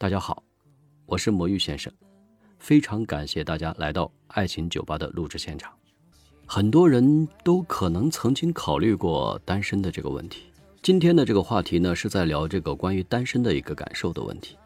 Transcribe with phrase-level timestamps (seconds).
[0.00, 0.42] 大家好，
[1.04, 1.92] 我是魔芋先生，
[2.58, 5.70] 非常感谢大家来到爱情酒吧的录制现场。
[6.46, 10.44] 很多人都可能曾经考虑过单身的这个问题。
[10.80, 14.56] 今天的这个话题呢，是在聊这个关于单身的一个感受的问题。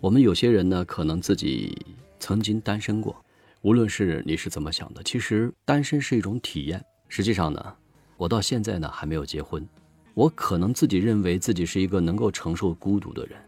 [0.00, 1.74] 我们有些人呢，可能自己
[2.20, 3.16] 曾经单身过，
[3.62, 6.84] 无论是你是怎么想的，其实单身是一种体验。
[7.08, 7.74] 实际上呢，
[8.18, 9.66] 我到现在呢还没有结婚，
[10.12, 13.38] 我可能自己认为自己是一个能够承受孤独的人。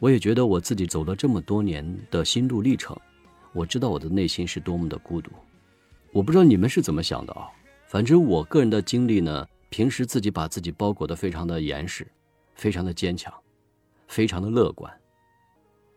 [0.00, 2.98] 我也觉得我自己走了这么多年的心路历程，
[3.52, 5.30] 我知道我的内心是多么的孤独。
[6.10, 7.46] 我不知道你们是怎么想的啊？
[7.86, 12.06] 反正我个人的经历呢，平时自己把自己包裹得非常的严实，
[12.54, 13.30] 非常的坚强，
[14.08, 14.90] 非常的乐观。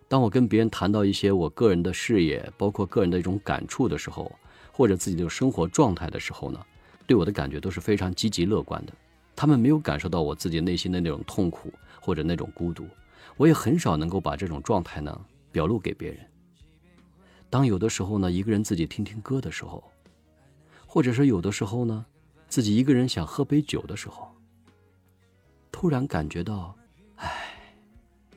[0.09, 4.29] 当我跟别人谈到一些我个人的事业，包括个人的一种感触的时候，
[4.73, 6.59] 或者自己的生活状态的时候呢，
[7.07, 8.91] 对我的感觉都是非常积极乐观的。
[9.33, 12.85] 他们没有感受到我自己内心的那种痛苦或者那种孤独，
[13.37, 16.19] 我也很少能够把这种状态呢表露给别人。
[17.49, 19.83] 当有的时候呢，一个人自己听听歌的时候。
[20.85, 22.05] 或者是有的时候呢，
[22.47, 24.31] 自己一个人想喝杯酒的时候，
[25.71, 26.77] 突然感觉到，
[27.15, 27.73] 唉，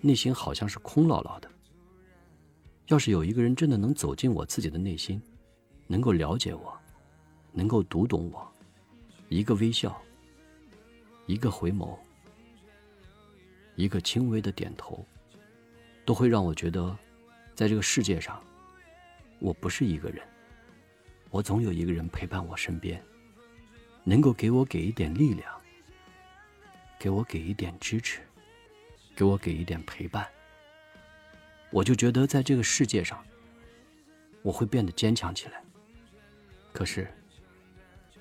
[0.00, 1.50] 内心好像是空落落的。
[2.86, 5.20] 要是有一个人真的能走进我自己的内心，
[5.86, 6.74] 能够了解我，
[7.52, 8.50] 能够读懂我，
[9.28, 9.94] 一个微笑，
[11.26, 11.94] 一个回眸，
[13.76, 15.06] 一个轻微的点头，
[16.04, 16.96] 都会让我觉得，
[17.54, 18.42] 在这个世界上，
[19.38, 20.26] 我不是一个人。
[21.30, 23.02] 我总有一个人陪伴我身边，
[24.02, 25.52] 能够给我给一点力量，
[26.98, 28.20] 给我给一点支持，
[29.14, 30.26] 给我给一点陪伴。
[31.70, 33.22] 我就觉得在这个世界上，
[34.40, 35.62] 我会变得坚强起来。
[36.72, 37.12] 可是，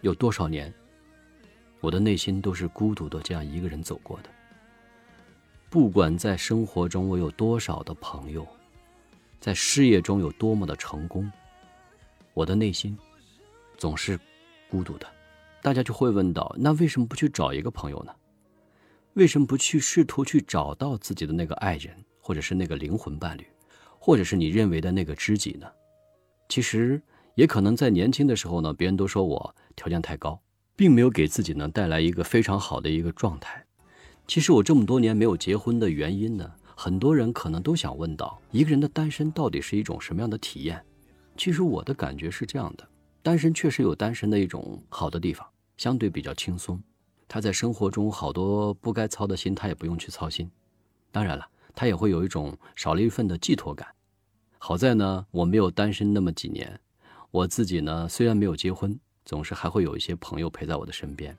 [0.02, 0.74] 有多少年，
[1.80, 4.30] 我的内心都是孤独的这样一个人走过的。
[5.76, 8.48] 不管在生活中我有多少的朋友，
[9.42, 11.30] 在事业中有多么的成功。
[12.34, 12.98] 我的内心
[13.78, 14.18] 总是
[14.70, 15.06] 孤独的，
[15.62, 18.16] 大家就会问到：那为什么不去找一个朋友呢？
[19.16, 23.46] 为什么不去试图去找到自己的那个爱人，或者是那个灵魂伴侣，
[24.00, 25.68] 或者是你认为的那个知己呢？
[26.48, 27.02] 其实
[27.34, 30.42] 也可能在年轻的时候呢，别人都说我条件太高，
[30.78, 33.65] 并没有给自己呢带来一个非常好的一个状态。
[34.28, 40.84] 其实我这么多年没有结婚的原因呢，很多人可能都想问到：一个人的单身到底是一种什么样的体验？
[41.38, 42.88] 其实我的感觉是这样的，
[43.22, 45.46] 单身确实有单身的一种好的地方，
[45.78, 46.82] 相对比较轻松。
[47.28, 50.50] 他在生活中好多不该操的心，他也不用去操心。
[51.12, 53.88] 当然了，他也会有一种少了一份的寄托感。
[54.58, 56.80] 好在呢，我没有单身那么几年，
[57.32, 61.38] 我自己呢虽然没有结婚，总是还会有一些朋友陪在我的身边。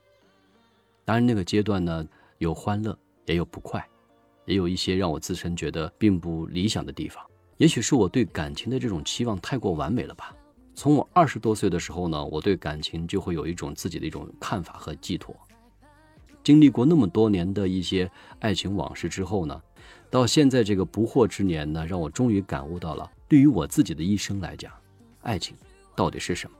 [1.04, 2.06] 当然，那个阶段呢
[2.38, 3.86] 有欢乐，也有不快，
[4.44, 7.24] 也有一些让我自身觉得并不理想的地方。
[7.56, 10.34] 也许是我对感情的这种期望太过完美了吧。
[10.74, 15.34] 从我二十多岁的时候呢，我对感情就会有一种自己的一种看法和寄托。
[16.44, 18.08] 经历过那么多年的一些
[18.40, 19.60] 爱情往事之后呢，
[20.10, 24.70] 到现在这个不惑之年呢，让我终于感悟到了，对于我自己的一生来讲，
[25.22, 25.56] 爱情
[25.96, 26.56] 到底是什么？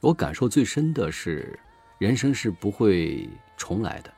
[0.00, 1.58] 我感受最深的是，
[1.98, 4.12] 人生是不会重来的，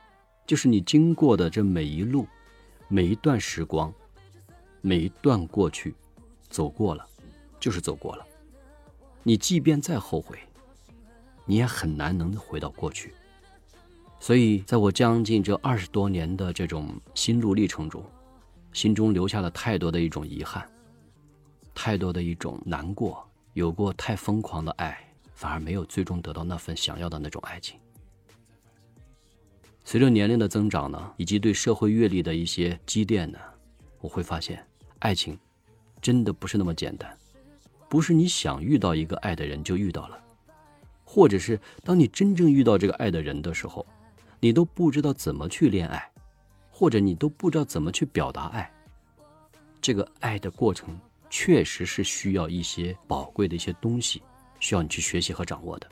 [0.47, 2.27] 就是你经过的这每一路，
[2.89, 3.93] 每一段时光。
[4.87, 5.95] 每一段过去，
[6.51, 7.07] 走过了，
[7.59, 8.27] 就是走过了。
[9.23, 10.39] 你即便再后悔，
[11.47, 13.15] 你也很难能回到过去。
[14.21, 18.05] 所以，在我将近这二十多年的这种心路历程中，
[18.75, 20.71] 心中留下了太多的一种遗憾，
[21.75, 23.27] 太多的一种难过。
[23.55, 27.81] 有过太疯狂的爱，反而没有最终得到那份想要的那种爱情。
[29.85, 33.39] 随着年龄的增长呢，以及对社会阅历的一些积淀呢，
[34.01, 34.67] 我会发现。
[35.01, 35.39] 爱情，
[36.01, 37.15] 真的不是那么简单，
[37.91, 40.19] 不是你想遇到一个爱的人就遇到了，
[41.05, 43.87] 或者是当你真正遇到这个爱的人的时候，
[44.41, 46.11] 你都不知道怎么去恋爱，
[46.71, 48.73] 或者你都不知道怎么去表达爱。
[49.83, 54.23] 这个爱的过程确实是需要一些宝贵的一些东西，
[54.59, 55.87] 需要你去学习和掌握的。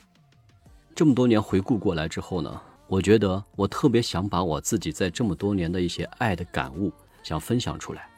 [0.94, 6.93] 这么多年回顾过来之后呢，我觉得我特别想把我自己在这么多年的一些爱的感悟
[7.23, 8.08] 想分享出来。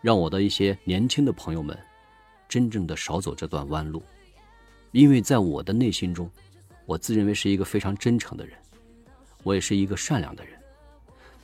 [0.00, 1.76] 让我的一些年轻的朋友们，
[2.48, 4.00] 真正的少走这段弯路，
[4.92, 6.30] 因为在我的内心中，
[6.86, 8.56] 我自认为是一个非常真诚的人，
[9.42, 10.56] 我也是一个善良的人。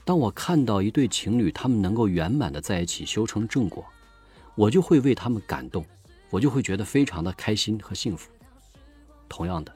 [0.05, 3.85] 当我看到一对情侣他们能够圆满的在一起修成正果，
[4.55, 5.85] 我就会为他们感动，
[6.31, 8.31] 我就会觉得非常的开心和幸福。
[9.29, 9.75] 同样的，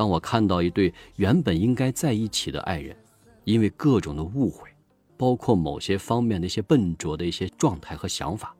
[0.00, 2.96] 当我看到一对原本应该在一起的爱人，
[3.44, 4.66] 因为各种的误会。
[5.18, 8.56] 包括某些方面的一些笨拙的一些状态和想法，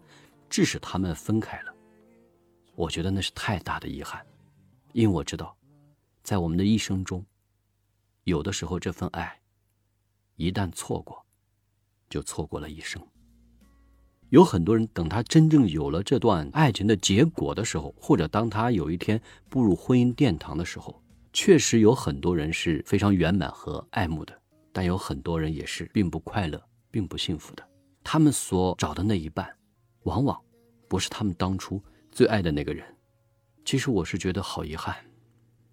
[0.51, 1.75] 致使他们分开了。
[2.75, 4.23] 我觉得那是太大的遗憾，
[4.93, 5.57] 因为我知道，
[6.23, 7.25] 在我们的一生中，
[8.25, 9.41] 有的时候这份爱，
[10.37, 11.25] 一旦错过，
[12.11, 13.03] 就错过了一生。
[14.29, 21.03] 有很多人等他真正有了这段爱情的结果的时候，或者当他有一天步入婚姻殿堂的时候，
[21.33, 24.37] 确实有很多人是非常圆满和爱慕的，
[24.73, 26.61] 但有很多人也是并不快乐、
[26.91, 27.67] 并不幸福的。
[28.03, 29.49] 他们所找的那一半，
[30.03, 30.41] 往往
[30.89, 31.81] 不是他们当初
[32.11, 32.85] 最爱的那个人。
[33.65, 34.97] 其实我是觉得好遗憾，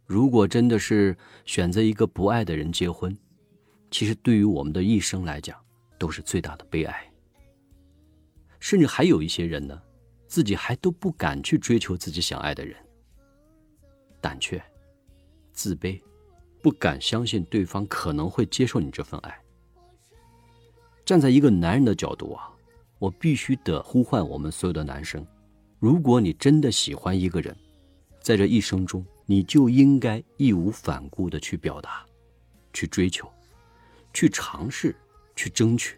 [0.06, 3.18] 如果真的是选择一个不爱的人结婚，
[3.90, 5.60] 其实对于我们的一生来讲，
[5.98, 7.12] 都是最大的悲哀。
[8.60, 9.82] 甚至还有一些人呢，
[10.28, 12.76] 自己还都不敢去追求自己想爱的人，
[14.20, 14.62] 胆怯、
[15.58, 16.00] 自卑，
[16.62, 19.36] 不敢相信对方可能会接受你这份爱。
[21.04, 22.48] 站在一个男人的角度啊，
[23.00, 25.26] 我必须得呼唤我们所有的男生：
[25.80, 27.58] 如果你真的喜欢一个人，
[28.22, 32.06] 在这一生中，你就应该义无反顾的去表达、
[32.72, 33.28] 去追求、
[34.14, 34.96] 去尝试、
[35.36, 35.98] 去争取。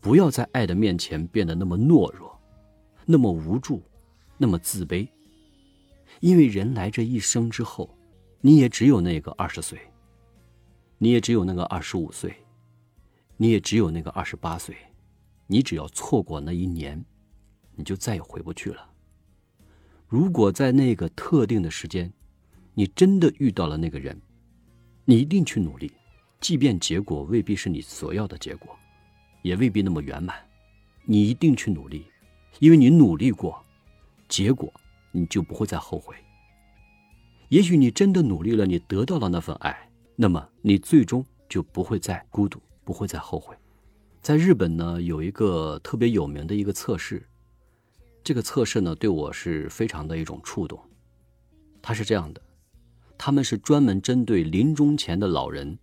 [0.00, 2.36] 不要在爱的面前变得那么懦弱，
[3.06, 3.80] 那么无助，
[4.36, 5.06] 那么自卑。
[6.18, 7.88] 因为人来这一生之后，
[8.42, 9.78] 你也只有那个二十岁，
[10.96, 12.34] 你也只有那个二十五岁，
[13.36, 14.74] 你也只有那个二十八岁。
[15.46, 17.04] 你只要错过那一年，
[17.74, 18.88] 你就再也回不去了。
[20.06, 22.10] 如果在那个特定的时间，
[22.72, 24.18] 你真的遇到了那个人，
[25.04, 25.92] 你一定去努力，
[26.40, 28.74] 即便结果未必是你所要的结果。
[29.42, 30.36] 也未必那么圆满，
[31.04, 32.06] 你一定去努力，
[32.58, 33.62] 因为你努力过，
[34.28, 34.72] 结果
[35.12, 36.14] 你就不会再后悔。
[37.50, 43.56] 也许你真的努力了，你得到了那份爱，那么你最终就不会再孤独，不会再后悔。
[44.22, 47.26] 在日本呢，有一个特别有名的一个测试，
[48.22, 50.80] 这个测试呢对我是非常的一种触动。
[51.82, 52.40] 它是这样的，
[53.18, 55.76] 他们是专门针对临终前的老人。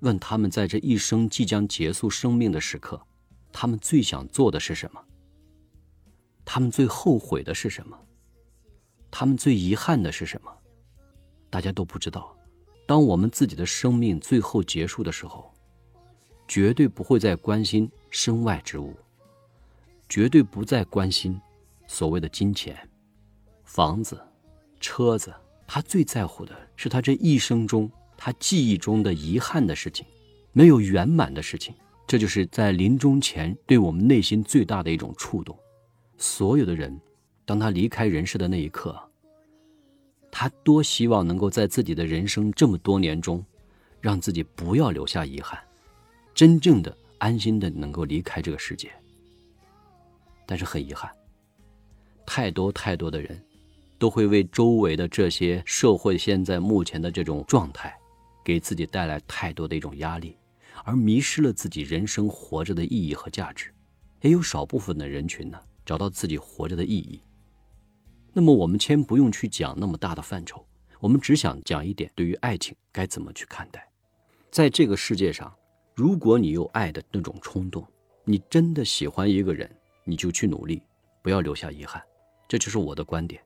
[0.00, 3.00] 问他们在这一生即将结束生命的时刻，
[3.52, 5.00] 他们最想做的是什么？
[6.44, 7.96] 他们最后悔的是什么？
[9.12, 10.52] 他们最遗憾的是什么？
[11.54, 12.36] 大家都不知道。
[12.84, 15.54] 当我们自己的生命最后结束的时候，
[16.48, 18.92] 绝对不会再关心身外之物，
[20.08, 21.40] 绝对不再关心
[21.86, 22.76] 所谓的金钱、
[23.62, 24.20] 房子、
[24.80, 25.32] 车子。
[25.64, 27.88] 他最在乎的是他这一生中。
[28.16, 30.04] 他记忆中的遗憾的事情，
[30.52, 31.72] 没有圆满的事情，
[32.04, 35.56] 这就是在临终前对我们内心最大的一种触动。
[36.18, 37.00] 所有的人，
[37.44, 39.00] 当他离开人世的那一刻，
[40.36, 43.42] 他多希望能够在自己的人生这么多年中，
[44.00, 45.56] 让自己不要留下遗憾，
[46.34, 48.90] 真正的安心的能够离开这个世界。
[50.44, 51.08] 但是很遗憾，
[52.26, 53.40] 太多太多的人，
[53.96, 57.94] 都会为周围的这些社会现在目前的这种状态。
[58.44, 60.36] 给自己带来太多的一种压力，
[60.84, 63.72] 而迷失了自己人生活着的意义和价值。
[64.20, 67.20] 也有少部分的人群呢，找到自己活着的意义。
[68.36, 70.66] 那么，我们先不用去讲那么大的范畴，
[70.98, 73.88] 我们只想讲一点：对于爱情该怎么去看待。
[74.50, 75.54] 在这个世界上，
[75.94, 77.86] 如果你有爱的那种冲动，
[78.24, 79.70] 你真的喜欢一个人，
[80.02, 80.82] 你就去努力，
[81.22, 82.02] 不要留下遗憾。
[82.48, 83.40] 这就是我的观点，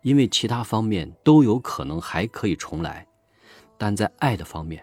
[0.00, 3.06] 因为其他方面都有可能还可以重来。
[3.76, 4.82] 但在爱的方面，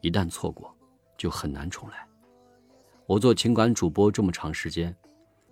[0.00, 0.76] 一旦错过，
[1.16, 2.04] 就很难重来。
[3.06, 4.92] 我做情感主播这么长时间，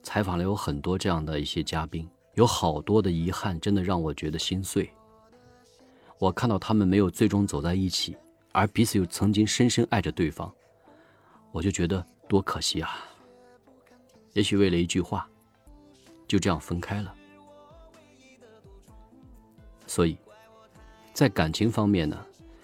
[0.02, 4.88] 采访了有很多这样的一些嘉宾，有好多的遗憾，真的让我觉得心碎。
[6.20, 8.16] 我看到他们没有最终走在一起，
[8.52, 10.48] 而彼此又曾经深深爱着对方，
[11.50, 13.04] 我就觉得多可惜啊！
[14.34, 15.28] 也许为了一句话，
[16.28, 17.12] 就这样分开了。
[19.88, 20.16] 所以，
[21.12, 22.16] 在感情方面呢？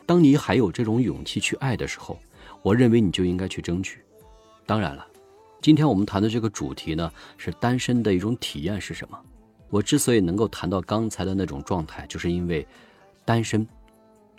[0.07, 2.17] 当你还有这种勇气去爱的时候，
[2.63, 4.05] 我认为你就应该去争取。
[4.67, 5.05] 当然了，
[5.61, 9.21] 今天我们谈的这个主题呢，是单身的一种体验是什么？
[9.75, 12.65] 我之所以能够谈到刚才的那种状态，就是因为
[13.25, 13.67] 单身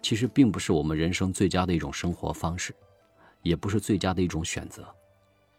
[0.01, 2.73] 其实并不是我们人生最佳的一种生活方式，
[3.41, 4.87] 也不是最佳的一种选择。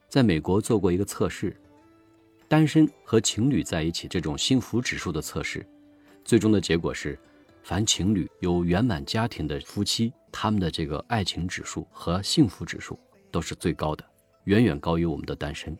[0.09, 1.55] 在美国做过一个测试，
[2.49, 5.63] 单身和情侣在一起这种幸福指数的测试，
[6.25, 7.19] 最终的结果是。
[7.63, 12.97] 凡情侣有圆满家庭的夫妻，他们的这个爱情指数和幸福指数
[13.31, 14.05] 都是最高的，
[14.45, 15.77] 远远高于我们的单身。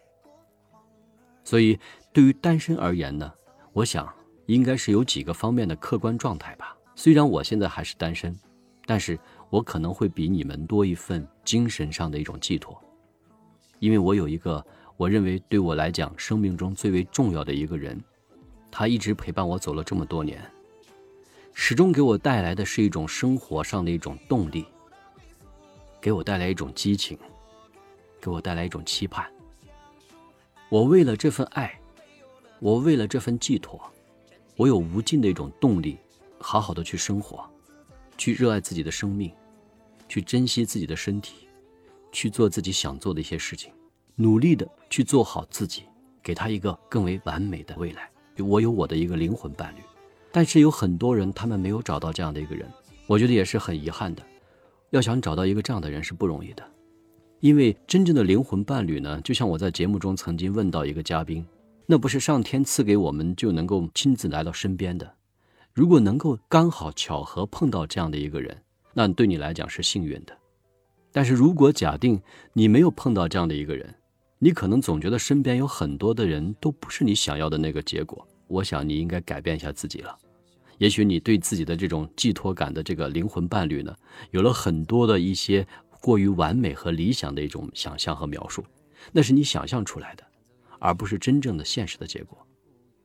[1.45, 1.79] 所以，
[2.13, 3.33] 对于单身而言呢，
[3.77, 4.11] 我想
[4.47, 6.75] 应该是有几个方面的客观状态吧。
[6.95, 8.35] 虽然我现在还是单身，
[8.87, 9.19] 但是
[9.51, 12.83] 我可能会比你们多一份精神上的一种寄托，
[13.79, 14.65] 因为我有一个
[14.97, 18.03] 我认为对我来讲，生命中最为重要的一个人，
[18.71, 20.43] 他一直陪伴我走了这么多年，
[21.53, 24.65] 始终给我带来的是一种生活上的一种动力，
[26.01, 27.19] 给我带来一种激情，
[28.23, 29.31] 给我带来一种期盼。
[30.71, 31.79] 我为了这份爱，
[32.59, 33.81] 我为了这份寄托，
[34.57, 35.99] 我有无尽的一种动力，
[36.39, 37.45] 好好的去生活，
[38.17, 39.31] 去热爱自己的生命，
[40.09, 41.49] 去珍惜自己的身体，
[42.13, 43.71] 去做自己想做的一些事情。
[44.15, 45.83] 努力的去做好自己，
[46.23, 48.11] 给他一个更为完美的未来。
[48.39, 49.81] 我有我的一个灵魂伴侣，
[50.33, 52.67] 但是有很多人他们没有找到这样的一个人，
[53.07, 54.23] 我觉得也是很遗憾的。
[54.91, 56.63] 要想找到一个这样的人是不容易的，
[57.41, 61.47] 因为真正的灵魂伴侣呢，就像我在节目中曾经问到一个嘉宾，
[61.87, 65.15] 那不是上天赐给我们就能够亲自来到身边的。
[65.73, 68.63] 如果能够刚好巧合碰到这样的一个人，
[68.93, 70.37] 那对你来讲是幸运的。
[71.13, 72.21] 但是如果假定
[72.53, 73.95] 你没有碰到这样的一个人，
[74.39, 78.27] 你可能总觉得身边有很多的人都不是你想要的那个结果。
[78.49, 80.17] 我想你应该改变一下自己了。
[80.79, 83.97] 也许你对自己的这种寄托感的这个灵魂伴侣呢，
[84.31, 85.67] 有了很多的一些
[86.03, 88.63] 过于完美和理想的一种想象和描述，
[89.13, 90.25] 那是你想象出来的，
[90.79, 92.39] 而不是真正的现实的结果。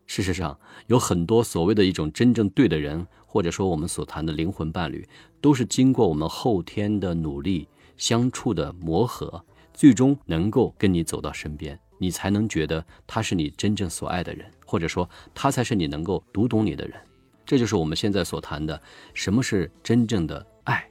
[0.07, 5.07] 事实上，有很多所谓的一种真正对的人，或者说我们所谈的灵魂伴侣，
[5.39, 9.43] 都是经过我们后天的努力、相处的磨合。
[9.73, 16.99] 最终能够跟你走到身边，你才能觉得他是你真正所爱的人，或者说他才是你能够读懂你的人。
[17.45, 18.79] 这就是我们现在所谈的
[19.13, 20.85] 什么是真正的爱。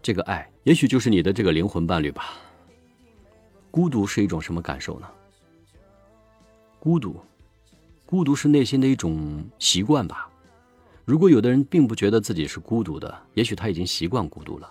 [0.00, 2.34] 这个爱，也许就是你的这个灵魂伴侣吧。
[3.72, 5.08] 孤独是一种什么感受呢？
[6.84, 7.18] 孤独，
[8.04, 10.30] 孤独是内心的一种习惯吧。
[11.06, 14.70] 如果有的人并不觉得自己是孤独的，也许他已经习惯孤独了。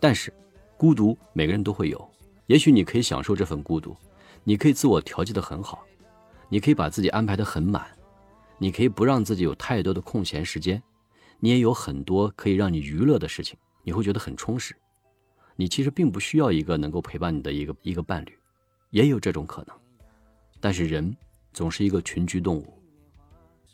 [0.00, 0.34] 但是，
[0.76, 2.10] 孤独每个人都会有。
[2.48, 3.96] 也许你可以享受这份孤独，
[4.42, 5.86] 你可以自我调剂的很好，
[6.48, 7.86] 你可以把自己安排的很满，
[8.58, 10.82] 你可以不让自己有太多的空闲时间，
[11.38, 14.74] 你也有很多可以让你娱乐的事情，你会觉得很充实。
[15.54, 18.36] 你其实并不需要一个能够陪伴你的一个一个伴侣，
[18.90, 19.76] 也有这种可能。
[20.60, 21.16] 但是人
[21.52, 22.66] 总是一个群居动物，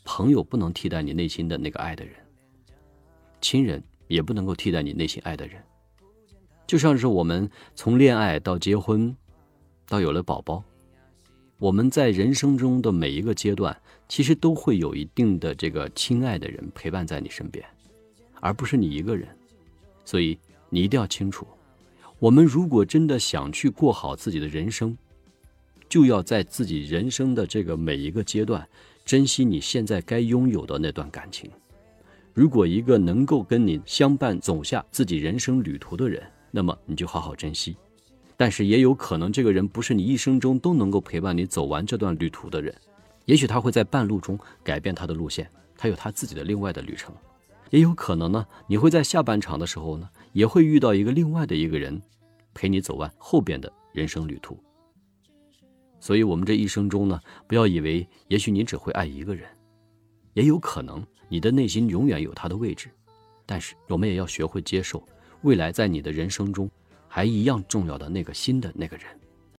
[0.03, 2.13] 朋友不能替代你内心的那个爱的人，
[3.41, 5.61] 亲人也不能够替代你内心爱的人。
[6.67, 9.15] 就像是我们从恋爱到结婚，
[9.87, 10.63] 到有了宝宝，
[11.59, 13.79] 我们在人生中的每一个阶段，
[14.09, 17.63] 其实都会有一定的这个亲爱的人陪伴在你身边，
[18.41, 19.27] 而不是你一个人。
[20.03, 20.37] 所以
[20.69, 21.47] 你一定要清楚，
[22.17, 24.97] 我们如果真的想去过好自己的人生，
[25.87, 28.67] 就要在自己人生的这个每一个阶段，
[29.05, 31.49] 珍惜你现在该拥有的那段感情。
[32.33, 37.77] 如果一个能够跟你相伴走下自己人生旅途的人，那么你就好好珍惜，
[38.35, 42.75] 但是也有可能这个人不是你一生中都能够陪伴你走完这段旅途的人，
[43.23, 47.15] 也许他会在半路中改变他的路线，他有他自己的另外的旅程，
[47.69, 52.01] 也有可能呢，你会在下半场的时候呢，也会遇到一个另外的一个人，
[52.53, 54.57] 陪你走完后边的人生旅途。
[56.05, 59.49] 所以，我们这一生中呢，不要以为也许你只会爱一个人，
[60.33, 62.91] 也有可能你的内心永远有他的位置，
[63.43, 65.03] 但是我们也要学会接受。
[65.41, 66.69] 未来在你的人生中，
[67.07, 69.07] 还一样重要的那个新的那个人。